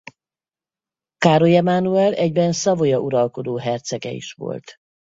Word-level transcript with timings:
Károly 1.17 1.55
Emánuel 1.55 2.13
egyben 2.13 2.51
Savoya 2.51 2.99
uralkodó 2.99 3.57
hercege 3.57 4.09
is 4.11 4.33
volt. 4.33 4.75